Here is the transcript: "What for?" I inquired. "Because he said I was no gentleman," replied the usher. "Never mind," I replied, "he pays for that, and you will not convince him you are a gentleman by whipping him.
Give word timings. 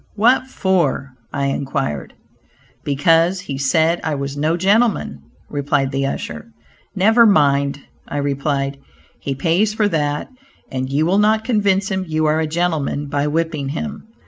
"What 0.15 0.47
for?" 0.47 1.11
I 1.31 1.45
inquired. 1.45 2.15
"Because 2.83 3.41
he 3.41 3.59
said 3.59 4.01
I 4.03 4.15
was 4.15 4.35
no 4.35 4.57
gentleman," 4.57 5.19
replied 5.47 5.91
the 5.91 6.07
usher. 6.07 6.51
"Never 6.95 7.27
mind," 7.27 7.81
I 8.07 8.17
replied, 8.17 8.79
"he 9.19 9.35
pays 9.35 9.75
for 9.75 9.87
that, 9.89 10.27
and 10.71 10.91
you 10.91 11.05
will 11.05 11.19
not 11.19 11.43
convince 11.45 11.91
him 11.91 12.03
you 12.07 12.25
are 12.25 12.39
a 12.39 12.47
gentleman 12.47 13.09
by 13.09 13.27
whipping 13.27 13.69
him. 13.69 14.07